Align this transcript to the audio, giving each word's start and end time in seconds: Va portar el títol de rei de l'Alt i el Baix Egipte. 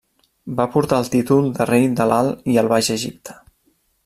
Va 0.59 0.65
portar 0.75 1.01
el 1.05 1.11
títol 1.15 1.51
de 1.59 1.69
rei 1.73 1.87
de 2.01 2.09
l'Alt 2.13 2.51
i 2.55 2.61
el 2.63 2.75
Baix 2.75 2.91
Egipte. 2.97 3.41